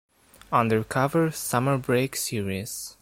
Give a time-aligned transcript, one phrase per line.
[0.51, 2.97] Undercover: Summer Break series.